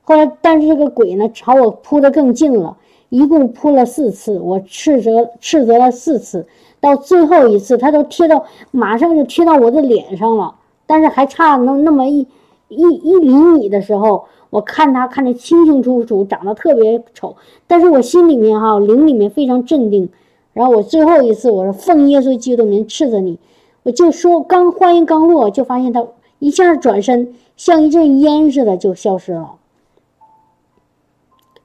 [0.02, 2.78] 后来，但是这个鬼呢，朝我扑得更近了。
[3.10, 6.48] 一共扑了四次，我斥责斥责了四次，
[6.80, 10.56] 到最后一次，他都贴到马上就贴到我的脸上了，
[10.88, 12.26] 但是还差那那么一
[12.70, 20.10] 一一厘米的时候，我看他看得清清楚楚，长得特别丑，但是我心里面哈灵里面非常镇定。
[20.54, 23.40] 然后我最后一次我说奉耶稣基督名斥责你，
[23.84, 26.06] 我就说刚话音刚落，就发现他
[26.40, 29.54] 一下转身，像一阵烟似的就消失了。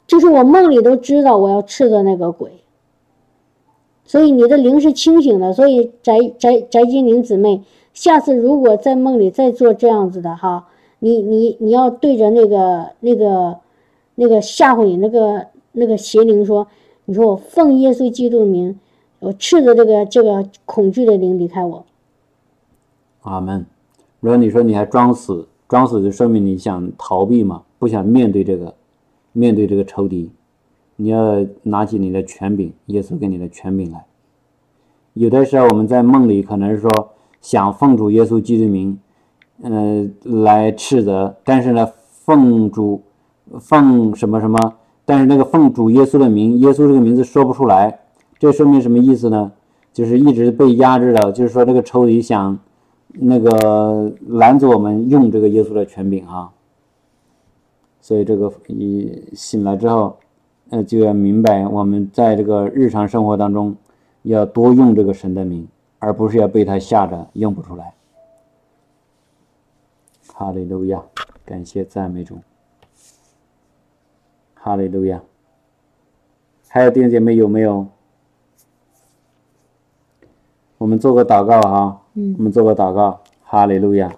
[0.07, 2.53] 就是我梦里都知道我要斥责那个鬼，
[4.05, 5.53] 所以你的灵是清醒的。
[5.53, 10.69] 所以翟翟翟金玲姊妹，下次如果在梦里再做这样子的哈，
[11.07, 13.59] 你你你要对着那个那个
[14.17, 16.67] 那个吓唬你那个那个邪灵说，
[17.05, 18.81] 你说我奉耶稣基督的名，
[19.21, 21.87] 我斥责这个这个恐惧的灵离开我。
[23.23, 23.65] 阿门。
[24.19, 28.75] 如果你说你还装死，装死就说明你想逃避嘛，不想面对这个。
[29.33, 30.31] 面对这个仇敌，
[30.97, 34.07] 你要拿起你的权柄，耶稣给你的权柄来。
[35.13, 37.11] 有的时候我们在梦里可能说
[37.43, 38.99] 想奉主耶稣基督名，
[39.63, 41.89] 嗯，来斥责，但是呢，
[42.25, 43.03] 奉主
[43.59, 48.01] 奉什么什么，但是那个奉主耶稣的名，耶稣这个名字说不出来，
[48.39, 49.53] 这说明什么意思呢？
[49.93, 52.59] 就是一直被压制了，就是说这个仇敌想
[53.15, 56.51] 那个拦阻我们用这个耶稣的权柄啊。
[58.03, 60.17] 所以这个一醒来之后，
[60.69, 63.75] 呃，就要明白我们在这个日常生活当中
[64.23, 65.67] 要多用这个神的名，
[65.99, 67.95] 而不是要被他吓着用不出来。
[70.39, 71.03] 哈利路亚，
[71.47, 72.43] 感谢赞美主。
[74.53, 75.23] 哈利路亚。
[76.69, 77.87] 还有弟兄姐妹有没有？
[80.77, 82.03] 我们做个祷告哈。
[82.13, 82.35] 嗯。
[82.37, 83.25] 我们做个祷告。
[83.45, 84.15] 哈利路亚，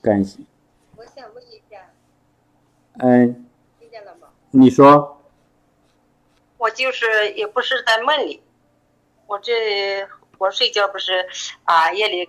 [0.00, 0.38] 感谢。
[0.94, 1.90] 我想问一下
[2.98, 3.44] 嗯，
[3.80, 4.28] 听见了吗？
[4.52, 5.20] 你说，
[6.58, 8.40] 我就是也不是在梦里，
[9.26, 10.06] 我这
[10.38, 11.26] 我睡觉不是
[11.64, 12.22] 啊夜里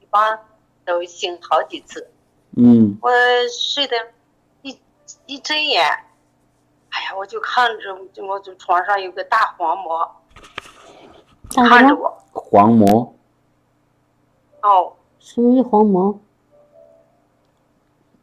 [0.00, 0.38] 一般
[0.84, 2.10] 都醒好几次。
[2.56, 2.98] 嗯。
[3.00, 3.10] 我
[3.48, 3.96] 睡的，
[4.62, 4.78] 一
[5.26, 5.82] 一睁眼，
[6.90, 10.16] 哎呀，我就看着就我就床上有个大黄魔，
[11.54, 12.18] 看着我。
[12.32, 13.14] 黄魔。
[14.62, 14.92] 哦。
[15.18, 16.18] 什么是黄魔？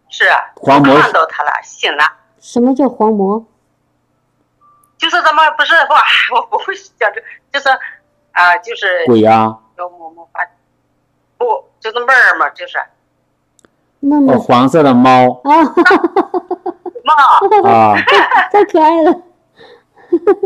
[0.09, 2.03] 是啊，黄魔看到他了，醒了。
[2.39, 3.45] 什么叫黄魔？
[4.97, 6.01] 就是咱们不是话，
[6.33, 7.69] 我不会讲这，就是
[8.31, 9.59] 啊，就是鬼啊。
[9.77, 10.39] 要摸摸发，
[11.37, 12.77] 不就是妹儿嘛，就是。
[14.05, 15.41] 那哦，黄色的猫。
[15.43, 15.63] 啊。
[17.03, 17.13] 猫。
[17.69, 17.95] 啊。
[18.51, 19.11] 太可爱了。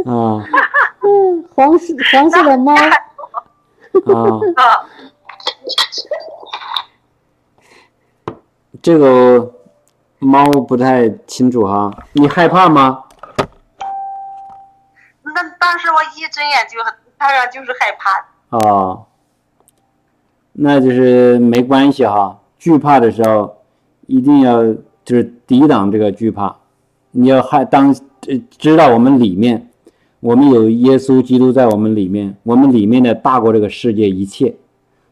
[0.06, 0.44] 啊。
[1.02, 2.74] 嗯，黄色黄色的猫。
[2.76, 2.90] 啊。
[8.82, 9.54] 这个。
[10.20, 13.04] 猫不太清楚哈，你害怕吗？
[15.22, 16.80] 那当时我一睁眼就，
[17.20, 18.26] 当然就是害怕。
[18.58, 19.06] 哦，
[20.54, 22.40] 那就是没关系哈。
[22.68, 23.56] 惧怕的时候，
[24.08, 24.62] 一定要
[25.06, 26.54] 就是抵挡这个惧怕。
[27.12, 27.96] 你要害当
[28.58, 29.70] 知道我们里面，
[30.20, 34.54] 我们有耶稣基督在我们里面，我们里面的大过这个世界一切。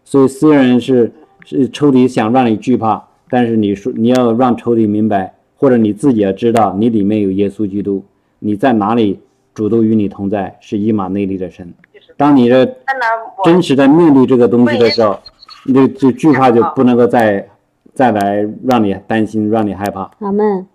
[0.04, 1.14] 所以虽然是
[1.46, 3.02] 是抽屉想让你惧怕。
[3.28, 8.04] 但是你说你要让仇敌明白，或者你自己要知道，你里面有耶稣基督，
[8.38, 9.20] 你在哪里
[9.54, 11.74] 主都与你同在，是伊马内利的神。
[12.18, 12.76] 当你的
[13.44, 15.20] 真实的面对这个东西的时候，
[15.74, 17.50] 就就惧怕就不能够再
[17.94, 20.12] 再来让你担心，让你害怕。
[20.20, 20.68] 阿门。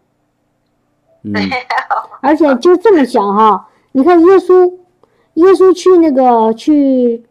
[1.23, 1.35] 嗯。
[2.23, 4.75] 而且就这么想哈，你看耶稣，
[5.35, 7.23] 耶稣去那个去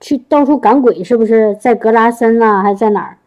[0.00, 3.18] 去到处赶鬼，是不是在格拉森呐，还是在哪儿？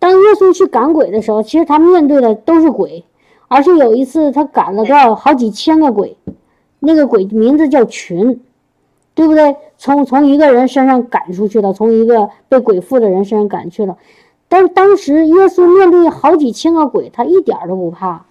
[0.00, 3.04] 当耶稣去赶鬼的时候，其实他面对的都是鬼，
[3.46, 6.16] 而且有一次他赶了多少好几千个鬼，
[6.80, 8.40] 那个鬼名字叫群，
[9.14, 9.54] 对不对？
[9.78, 13.96] 从从一个人身上赶出去了，从一个被鬼附的人身上赶去了。
[14.48, 18.26] 但是当时耶稣面对好几千个鬼，他一点都不怕。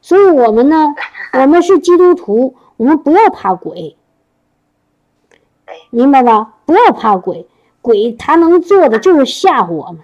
[0.00, 0.94] 所以我们呢，
[1.32, 3.96] 我们是基督徒，我们不要怕鬼，
[5.90, 6.54] 明白吧？
[6.66, 7.48] 不要怕鬼，
[7.82, 10.00] 鬼他能做的就是吓唬我们。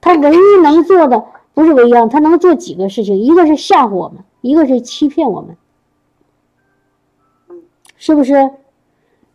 [0.00, 5.56] 他唯一能做的不是唯一，他能做几个事情，一个是吓唬我们，一个是欺骗我们，
[7.96, 8.50] 是不是？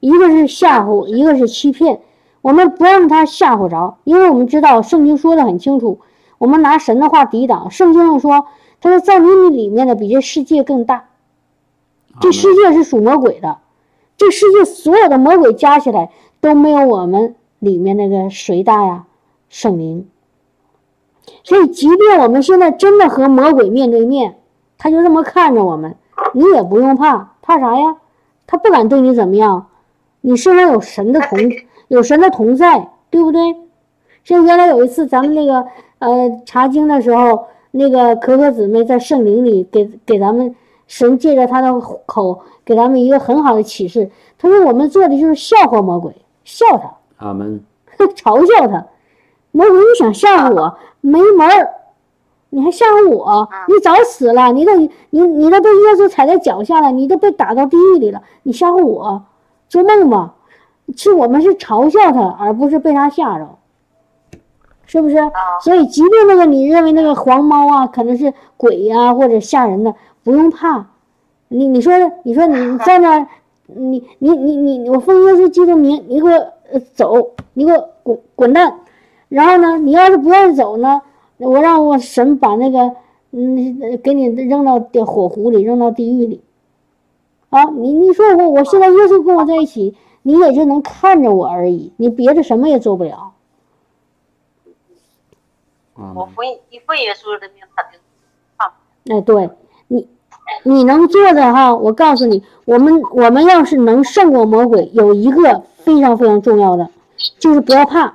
[0.07, 1.99] 一个是吓唬，一个是欺骗。
[2.41, 5.99] 我们不让他吓唬着，因为我们知道圣经说的很清楚，
[6.37, 7.69] 我们拿神的话抵挡。
[7.71, 8.45] 圣经上说，
[8.79, 11.09] 他说在你里面的比这世界更大，
[12.21, 13.57] 这世界是属魔鬼的，
[14.15, 19.03] 这世界所有的魔鬼加起来都没有我们里面那个谁大呀，
[19.49, 20.07] 圣灵。
[21.43, 24.37] 所以，即便我们现在真的和魔鬼面对面，
[24.77, 25.97] 他就这么看着我们，
[26.33, 27.97] 你也不用怕，怕啥呀？
[28.45, 29.67] 他不敢对你怎么样，
[30.27, 31.39] 你身上有神的同，
[31.87, 33.39] 有神的同在，对不对？
[34.25, 35.65] 像原来有一次咱们那个
[35.99, 40.53] 呃查经的时候，那个可可姊妹在圣灵里给给咱们
[40.85, 44.11] 神借着他的口给咱们一个很好的启示。
[44.37, 46.13] 他说我们做的就是笑话魔鬼，
[46.43, 47.61] 笑他，阿门，
[48.13, 48.85] 嘲笑他。
[49.51, 51.69] 魔鬼，你想吓唬我，没门儿！
[52.49, 53.47] 你还吓唬我？
[53.69, 54.51] 你早死了！
[54.51, 54.89] 你都你
[55.21, 59.23] 你都被耶稣踩在脚下了，你都被打到地狱里了，你吓唬我？
[59.69, 60.35] 做梦吧！
[60.95, 63.45] 是我们是嘲笑他，而不是被他吓着，
[64.85, 65.17] 是不是？
[65.61, 70.87] 所以，即便那个你认为那个黄猫啊，可能是鬼呀、或者吓人的，不用怕。
[71.49, 73.27] 你你说你说 你在那，
[73.65, 76.31] 你你你你我奉耶稣基督名，你给我
[76.71, 78.79] 呃走，你给我滚滚蛋。
[79.27, 81.01] 然后呢，你要是不愿意走呢，
[81.37, 82.93] 我让我神把那个
[83.31, 86.41] 嗯给你扔到火湖里，扔到地狱里。
[87.49, 93.33] 啊，你你说我我现在耶稣跟我在一起，你也就能看着我而已，你别的什么也做不了。
[95.95, 97.97] 我奉一奉耶稣的名，他就
[98.57, 98.73] 啊，
[99.09, 99.49] 哎，对
[99.87, 100.07] 你，
[100.63, 106.89] 你能做的哈，我告诉你，我们我们要是能胜过魔鬼，有一个非常非常重要的，
[107.39, 108.13] 就是不要怕。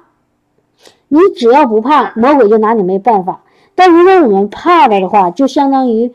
[1.08, 3.42] 你只要不怕，魔鬼就拿你没办法。
[3.74, 6.14] 但如果我们怕了的话，就相当于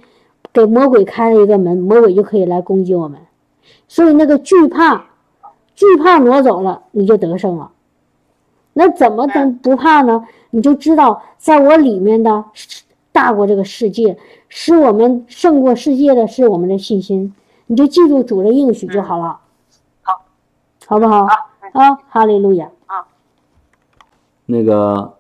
[0.58, 3.20] 给魔鬼开了一个门，魔鬼就可以来攻击我们。
[3.88, 5.06] 所以那个惧怕，
[5.76, 7.70] 惧怕挪走了，你就得胜了。
[8.74, 10.26] 那怎么能不怕呢？
[10.50, 12.44] 你就知道，在我里面的
[13.12, 14.18] 大过这个世界，
[14.50, 17.36] 使我们胜过世界的是我们的信心。
[17.68, 19.40] 你就记住主的应许就好了，
[20.02, 20.26] 好，
[20.88, 21.28] 好不好？
[21.74, 22.72] 啊，哈利路亚。
[22.88, 23.06] 啊
[24.48, 25.14] 那个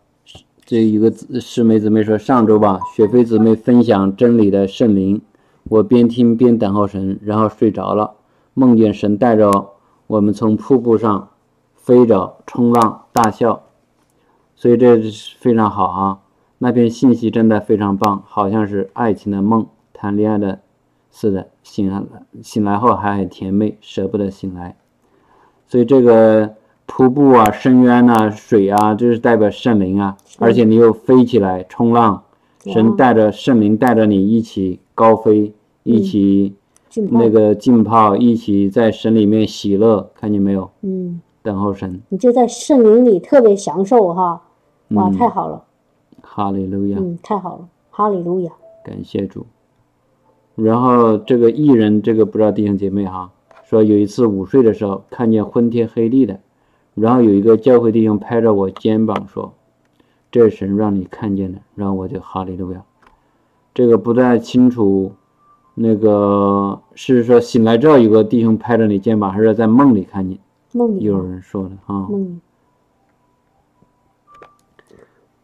[0.66, 5.22] 这一个姊师妹姊妹说，上周吧，雪飞姊妹分享真理的圣灵，
[5.70, 8.16] 我边听边等候神，然后睡着了，
[8.54, 9.70] 梦见神带着
[10.08, 11.30] 我们从瀑布上
[11.76, 13.64] 飞着冲浪大笑，
[14.56, 16.20] 所以这是非常好啊。
[16.60, 20.60] 那篇信息真的非常棒，好像是爱情的梦，谈恋爱的
[21.12, 22.02] 似的，醒来
[22.42, 24.76] 醒来后还很甜美，舍不得醒来，
[25.68, 26.56] 所以这个。
[26.90, 32.24] 瀑布啊，深渊呐、水啊，这是代表圣灵啊，而且你又飞起来冲浪，
[32.60, 36.56] 神带着圣灵带着你一起高飞，一起
[37.10, 40.70] 那个浸泡，一起在神里面喜乐，看见没有？
[40.82, 44.42] 嗯，等候神，你就在圣灵里特别享受哈，
[44.90, 45.64] 哇，太好了，
[46.22, 48.52] 哈利路亚，嗯，太好了，哈利路亚。
[48.84, 49.46] 感谢主。
[50.56, 53.32] 然后这个艺人，这个不知道弟兄姐妹哈，
[53.64, 56.40] 说有一次午睡的时候看见昏天黑地的。
[56.96, 59.54] 然后有一个教会弟兄拍着我肩膀说
[60.32, 62.82] ：“这神让你看见的。”然后我就哈利路亚。
[63.74, 65.14] 这个不太清楚，
[65.76, 70.38] 那个是说醒来之后有个弟兄拍着你肩膀，还是在梦里看见？
[70.74, 72.08] 梦里有人说的啊。
[72.10, 72.40] 梦里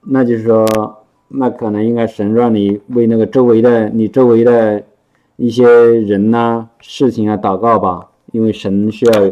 [0.02, 0.66] 那就是说，
[1.28, 4.84] 那可能应该神让你为那个周围的你周围的
[5.38, 5.66] 一些
[6.02, 9.30] 人呐、事情啊祷告吧，因为神需要。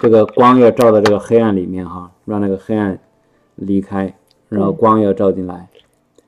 [0.00, 2.98] 这个光要照到这个黑暗里面哈，让那个黑暗
[3.56, 4.14] 离开，
[4.50, 5.66] 然后光要照进来。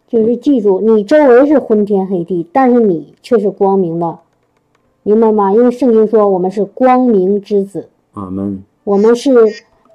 [0.08, 4.18] 就是记住，你周围是昏天黑地，但是你却是光明的，
[5.02, 5.52] 明白吗？
[5.52, 8.62] 因为圣经说我们是光明之子，阿门。
[8.84, 9.30] 我们是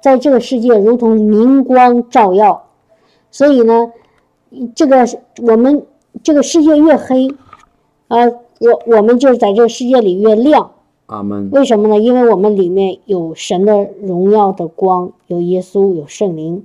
[0.02, 2.64] 在这个世界如同明光照耀，
[3.30, 3.92] 所以呢，
[4.74, 5.06] 这个
[5.42, 5.86] 我们
[6.22, 7.28] 这个世界越黑，
[8.08, 10.72] 啊，我我们就在这个世界里越亮。
[11.06, 11.48] 阿门。
[11.52, 11.98] 为什么呢？
[11.98, 16.64] 因为我们里面有神的荣耀的光，有耶稣，有圣灵，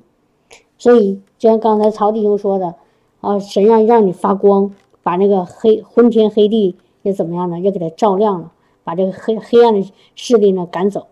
[0.77, 2.75] 所以就像刚才曹弟兄说的，
[3.21, 7.59] 啊，神让让你发光，把那个黑昏天黑地也怎么样呢？
[7.59, 8.51] 也给它照亮了，
[8.83, 11.07] 把这个黑黑暗的势力呢赶走。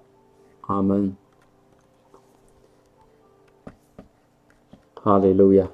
[0.61, 1.15] 阿门。
[4.93, 5.69] 哈利路亚。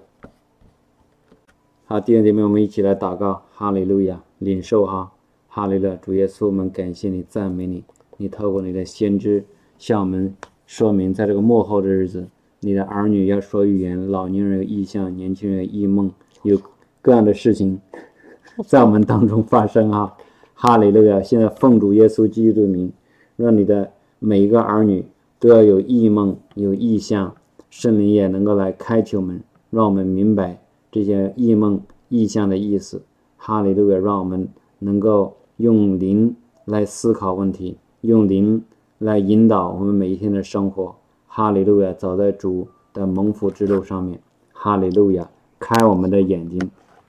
[1.86, 5.12] 好，弟兄姐妹，我们一起来祷告，哈利路亚，领受哈。
[5.48, 7.84] 哈利路亚，主耶稣，我们感谢你，赞美你。
[8.18, 9.46] 你透过你的先知
[9.78, 12.28] 向我们说明，在这个幕后的日子，
[12.60, 16.12] 你的儿女要说预言，老年人有异象，年轻人有异梦，
[16.44, 16.60] 有
[17.02, 17.80] 各样的事情
[18.66, 20.14] 在我们当中发生啊！
[20.54, 21.22] 哈利路亚！
[21.22, 22.92] 现在奉主耶稣基督的名，
[23.36, 25.06] 让你的每一个儿女
[25.40, 27.36] 都要有异梦、有异象，
[27.70, 30.60] 圣灵也能够来开启我们，让我们明白
[30.92, 33.02] 这些异梦、异象的意思。
[33.38, 33.98] 哈利路亚！
[33.98, 34.48] 让我们
[34.80, 35.34] 能够。
[35.58, 36.36] 用灵
[36.66, 38.64] 来思考问题，用灵
[39.00, 40.96] 来引导我们每一天的生活。
[41.38, 44.20] 哈利路亚，走在主的蒙福之路上面。
[44.52, 45.30] 哈利路亚，
[45.60, 46.60] 开我们的眼睛。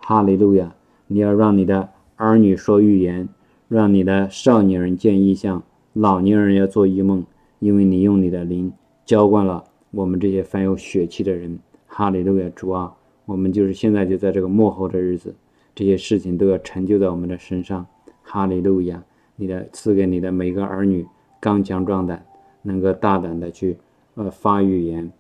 [0.01, 0.75] 哈利路亚，
[1.07, 3.27] 你要让你的儿女说预言，
[3.69, 5.63] 让你的少年人见异象，
[5.95, 7.25] 老年人要做异梦，
[7.59, 8.71] 因为你用你的灵
[9.07, 11.59] 浇灌了我们这些凡有血气的人。
[11.87, 12.93] 哈利路亚，主啊，
[13.25, 15.35] 我们就是现在就在这个幕后的日子，
[15.75, 17.87] 这些事情都要成就在我们的身上。
[18.23, 19.03] 哈利路亚，
[19.37, 21.07] 你的赐给你的每个儿女
[21.41, 22.27] 刚强壮胆，
[22.61, 23.79] 能够大胆的去
[24.19, 25.13] 呃发预言。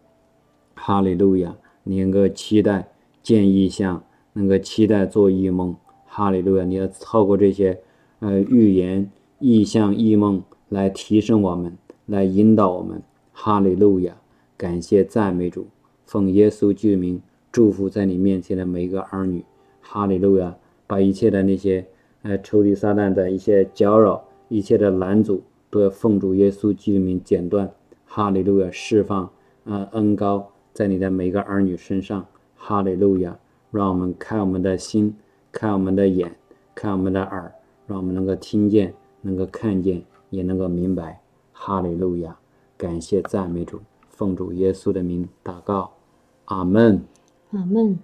[0.74, 2.88] 哈利路亚，你能够期待
[3.22, 5.76] 见异象，能够期待做异梦。
[6.04, 7.80] 哈利路亚，你要透过这些
[8.18, 13.00] 呃预言、异象、异梦来提升我们，来引导我们。
[13.32, 14.16] 哈利路亚，
[14.56, 15.68] 感谢赞美主，
[16.04, 17.22] 奉耶稣之名
[17.52, 19.44] 祝福在你面前的每一个儿女。
[19.80, 20.56] 哈利路亚，
[20.88, 21.86] 把一切的那些
[22.22, 27.70] 呃仇敌撒旦的一些搅扰、一切的拦阻，都要奉主耶稣之名剪断。
[28.10, 29.30] 哈利路亚，释放
[29.64, 30.48] 啊恩高。
[30.72, 32.24] 在你的每个儿女身上，
[32.56, 33.36] 哈利路亚！
[33.70, 35.14] 让我们开我们的心，
[35.52, 36.36] 开我们的眼，
[36.74, 37.52] 开我们的耳，
[37.86, 41.20] 让我们能够听见，能够看见，也能够明白。
[41.52, 42.36] 哈利路亚！
[42.76, 45.90] 感谢赞美主，奉主耶稣的名祷告，
[46.46, 47.02] 阿门。
[47.50, 47.98] 阿门。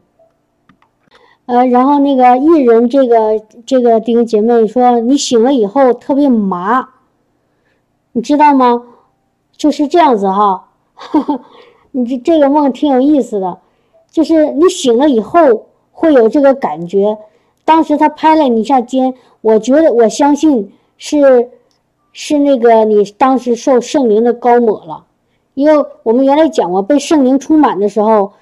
[1.46, 6.88] 呃，然后那个艺人这个这个弟兄姐妹说，你醒了以后特别麻，
[8.12, 8.82] 你知道吗？
[9.56, 10.68] 就是这样子哈。
[11.92, 13.58] 你这这个梦挺有意思的，
[14.10, 17.18] 就是你醒了以后会有这个感觉。
[17.64, 21.50] 当时他拍了你一下肩，我觉得我相信是
[22.12, 25.06] 是那个你当时受圣灵的高抹了，
[25.54, 28.32] 因为我们原来讲过，被圣灵充满的时候，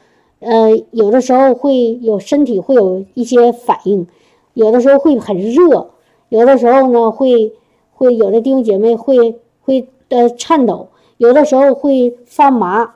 [0.40, 4.06] 呃，有的时候会有身体会有一些反应，
[4.54, 5.90] 有的时候会很热，
[6.30, 7.52] 有的时候呢会
[7.92, 12.94] 会有的弟兄姐妹会会呃颤抖，有的时候会发麻。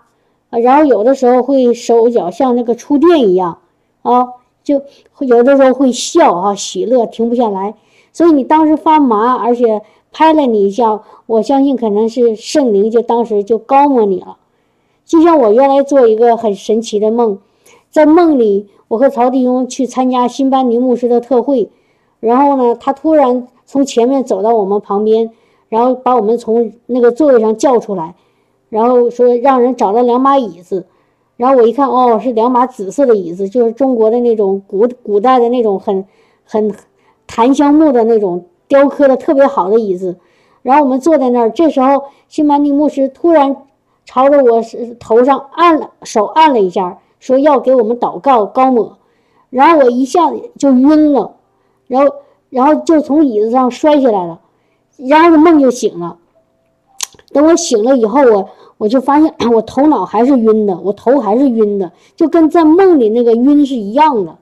[0.49, 3.59] 然后有的时候会手脚像那个触电一样，
[4.03, 4.29] 啊，
[4.63, 4.81] 就
[5.19, 7.75] 有的时候会笑啊，喜乐停不下来。
[8.13, 14.39] 所以你当时发麻，而且拍了你一下，我相信可能是圣灵就当时就高摸你了。
[15.05, 17.39] 就像我原来做一个很神奇的梦，
[17.91, 21.69] 在梦里我和曹弟兄去参加新班尼牧师的特会，
[22.21, 25.33] 然后呢，他突然从前面走到我们旁边，
[25.69, 28.15] 然后把我们从那个座位上叫出来。
[28.69, 30.87] 然后说让人找了两把椅子，
[31.37, 36.05] 然后我一看，哦，是两把紫色的椅子，就是中国的那种古古代的那种很
[36.45, 36.75] 很
[37.29, 40.17] 檀香木的那种雕刻的特别好的椅子。
[40.63, 43.57] 然后我们坐在那儿，这时候新班尼牧师突然
[44.05, 44.61] 朝着我
[44.99, 48.99] 头上按了手按了一下，说要给我们祷告高抹。
[49.49, 51.37] 然后我一下就晕了，
[51.87, 52.13] 然后
[52.51, 54.41] 然后就从椅子上摔下来了，
[54.97, 56.19] 然后梦就醒了。
[57.33, 64.39] 等我醒了以后，我我就发现 我头脑还是晕的，我头还是晕的，就跟在梦里那个晕是一样的。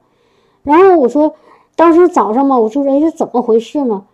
[0.63, 1.35] 然后我说，
[1.77, 4.05] 当时早上嘛，我说哎，这怎么回事呢？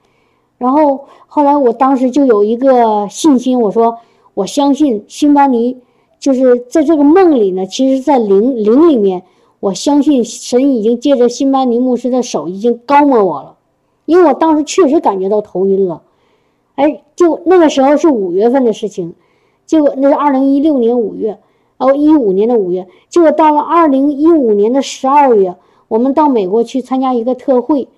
[0.58, 3.98] 然后后来我当时就有一个信心，我说
[4.34, 5.78] 我相信辛巴尼
[6.18, 9.22] 就是在这个梦里呢，其实在灵灵里面，
[9.58, 13.56] 我相信神已经借着辛巴尼牧师的手已经高摸我了，
[14.04, 16.02] 因为我当时确实感觉到头晕了。
[16.76, 19.14] 哎，就那个时候是五月份的事情，
[19.66, 21.38] 结果那是二零一六年五月，
[21.76, 25.54] 哦，一五年的五月，结果到了二零一五年的十二月，
[25.88, 27.88] 我们到美国去参加一个特会，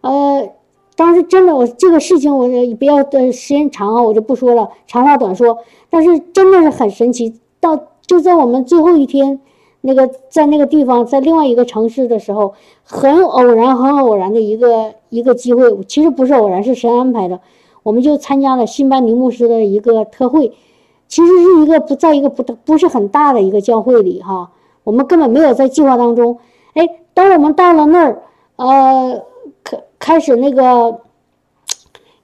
[0.00, 0.50] 呃，
[0.96, 5.58] 当时真的我这个事情我不要的时间长啊，我就不说了，长话短说，
[5.90, 9.40] 但是真的是很神奇，到就在我们最后一天，
[9.82, 17.40] 那个在那个地方，在另外一个城市的时候，很偶然很偶然的一个一个机会，其实不是偶然，是神安排的。
[17.86, 20.52] 我们就参加了新班尼牧师的一个特会，
[21.06, 24.50] 其实是一个不在一个不不是很大的一个教会里哈，
[24.82, 26.36] 我们根本没有在计划当中。
[26.74, 26.84] 哎，
[27.14, 28.22] 当我们到了那儿，
[28.56, 29.22] 呃，
[29.62, 30.98] 开开始那个，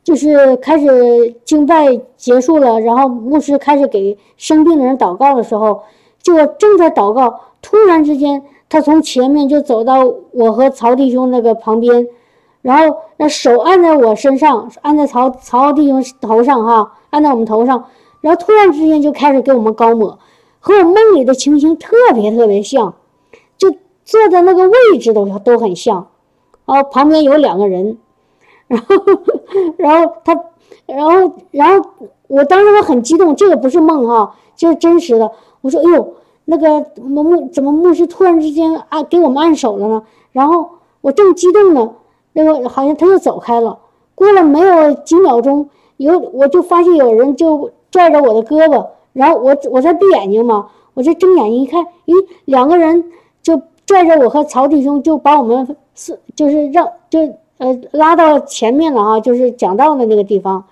[0.02, 5.82] 就是开始敬拜结束了，然后牧师开始给生病的人祷告的时候，
[6.20, 12.08] 就正在祷告，突然之间，他从前面就走到我和曹弟兄那个旁边。
[12.62, 17.84] 然后那手按在我身上，按在曹曹弟兄头上哈，按在我们头上，
[18.20, 20.16] 然后突然之间就开始给我们高抹，
[20.60, 22.94] 和我梦里的情形特别特别像，
[23.58, 23.68] 就
[24.04, 26.06] 坐在那个位置都都很像，
[26.64, 27.98] 然后，旁边有两个人，
[28.68, 28.94] 然后
[29.76, 30.32] 然后他，
[30.86, 31.90] 然后然后
[32.28, 35.32] 我当时我很激动，这个不是梦哈，就是真实的。
[35.62, 40.04] 我说哎呦，那个牧怎么牧师突然之间按给我们按手了呢？
[40.30, 41.94] 然后我正激动呢。
[42.32, 43.78] 那个好像他又走开了，
[44.14, 52.14] 过了没有几秒钟，有我就发现有人就拽着我的胳膊，然后我我在闭眼睛嘛，我就睁眼睛一看，咦，
[52.44, 53.12] 两个人
[53.42, 57.20] 就拽着我和曹弟兄就把我们是就是让就
[57.58, 60.64] 呃拉到前面了啊，就是讲道的那个地方，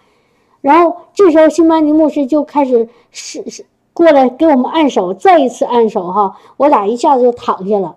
[0.63, 7.97] 然后这时候新班尼牧师就开始是是过来给我们按手，再一次按手哈，我俩一下子就躺下了，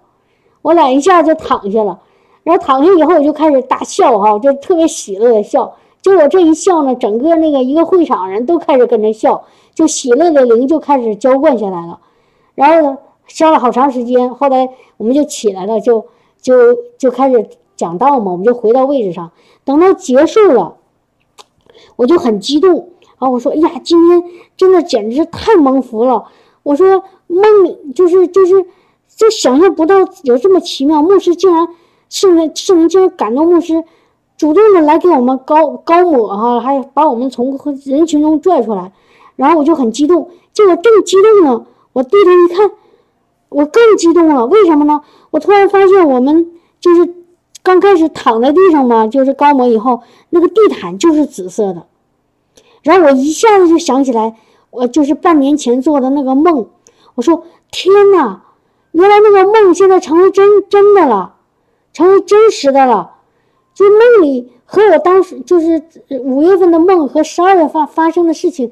[0.62, 2.02] 我俩一下就躺下了，
[2.44, 5.76] 然后躺下以后我就开始大笑哈，就特别喜乐的笑。
[6.02, 12.00] 就我这一笑呢，整个那个一个会场人都开始跟着笑，就喜乐的灵就开始浇灌下来了。
[12.56, 16.06] 然后呢，笑了好长时间，后来我们就起来了，就
[16.42, 16.54] 就
[16.98, 19.32] 就开始讲道嘛，我们就回到位置上。
[19.64, 20.76] 等到结束了，
[21.96, 23.30] 我就很激动啊！
[23.30, 24.24] 我说：“哎呀，今天
[24.58, 26.26] 真的简直太蒙福了！”
[26.64, 28.66] 我说：“梦就是就是，
[29.16, 31.66] 就想象不到有这么奇妙，牧师竟然
[32.14, 33.84] 圣灵圣灵竟然感动牧师。”
[34.36, 38.92] 主动的来给我们高高抹哈，还把我们从人群中拽出来，
[39.36, 40.30] 然后我就很激动。
[40.52, 42.72] 结果正激动呢，我低头一看，
[43.50, 44.46] 我更激动了。
[44.48, 45.02] 为什么呢？
[45.30, 46.52] 我突然发现我们
[46.82, 47.14] 就是
[47.62, 50.02] 刚开始躺在地上嘛，就是高抹以后，
[50.32, 51.86] 那个地毯就是紫色的。
[52.82, 54.36] 然后我一下子就想起来，
[54.72, 56.68] 我就是半年前做的那个梦。
[57.14, 58.44] 我说天哪，
[58.92, 61.36] 原来那个梦现在成了真真的了，
[61.94, 63.12] 成为真实的了。
[63.74, 68.72] 就梦里和我当时就是五月份的梦和十二月发发生的事情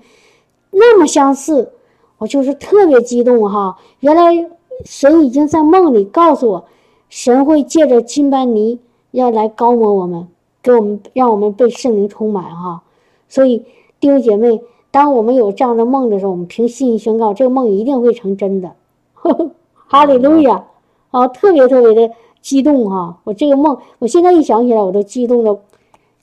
[0.70, 1.72] 那么相似，
[2.20, 3.78] 我就是特别激动哈。
[4.00, 4.50] 原来
[4.86, 6.66] 神已经在梦里告诉我，
[7.10, 10.28] 神会借着金班尼要来高摩我们，
[10.62, 12.84] 给我们让我们被圣灵充满哈。
[13.28, 13.66] 所以
[14.00, 14.62] 弟兄姐妹，
[14.92, 18.72] 当我们有这样的梦的时候，我们凭信心宣告，这个梦一定会成真的。
[19.88, 20.64] 哈利路亚！
[21.10, 22.14] 啊，特别特别的。
[22.42, 23.20] 激动哈！
[23.24, 25.58] 我这个梦，我现在一想起来，我都激动的，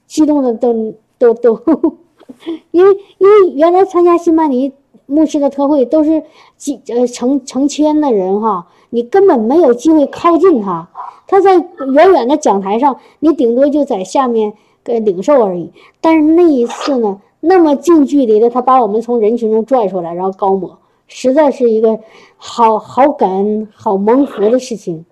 [0.07, 1.61] 激动的都都都，
[2.73, 4.73] 因为因为原来参加新曼尼
[5.07, 6.23] 牧师的特会都是
[6.57, 10.89] 几呃成成千的人哈，你根本没有机会靠近他，
[11.27, 14.53] 他在远远的讲台上，你顶多就在下面
[14.85, 15.71] 呃领受而已。
[16.01, 22.01] 但是那一次呢，那么近距离的，他把我们从人群中拽出来，然后高抹，实在是一个
[22.37, 25.05] 好好感恩、好蒙福的事情。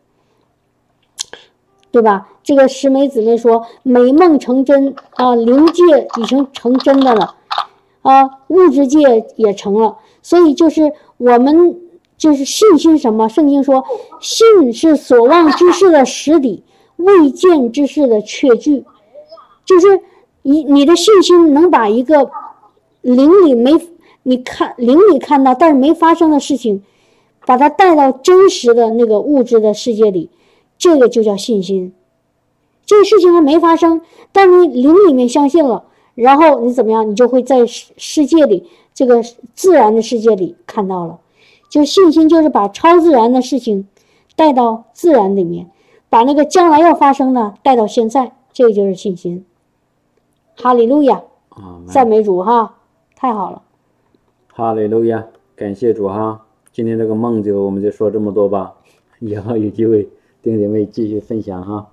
[1.96, 2.28] 对吧？
[2.42, 5.82] 这个石梅姊妹说，美梦成真啊，灵界
[6.20, 7.34] 已经成真的了，
[8.02, 9.96] 啊，物质界也成了。
[10.20, 11.80] 所以就是我们
[12.18, 13.30] 就是信心什么？
[13.30, 13.82] 圣经说，
[14.20, 16.62] 信是所望之事的实底，
[16.96, 18.84] 未见之事的确据。
[19.64, 20.02] 就是
[20.42, 22.30] 你你的信心能把一个
[23.00, 23.72] 灵里没
[24.24, 26.82] 你看灵里看到但是没发生的事情，
[27.46, 30.28] 把它带到真实的那个物质的世界里。
[30.78, 31.92] 这个就叫信心，
[32.84, 34.00] 这个事情还没发生，
[34.32, 37.10] 但你灵里面相信了，然后你怎么样？
[37.10, 39.22] 你就会在世世界里，这个
[39.54, 41.18] 自然的世界里看到了。
[41.68, 43.88] 就信心就是把超自然的事情
[44.36, 45.70] 带到自然里面，
[46.08, 49.44] 把那个将来要发生的带到现在，这个就是信心。
[50.56, 51.22] 哈利路亚，
[51.86, 52.76] 赞美主哈，
[53.16, 53.62] 太好了。
[54.52, 55.24] 哈利路亚，
[55.56, 56.46] 感谢主哈。
[56.72, 58.74] 今天这个梦就我们就说这么多吧，
[59.18, 60.08] 以后有机会。
[60.46, 61.90] 弟兄姐妹继续分享哈。